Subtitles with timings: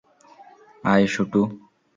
[0.83, 1.41] আয়, শুটু।